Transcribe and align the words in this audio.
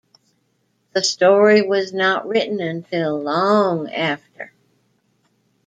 The 0.93 1.03
story 1.03 1.61
was 1.61 1.93
not 1.93 2.27
written 2.27 2.59
until 2.59 3.21
long 3.21 3.87
after. 3.91 4.51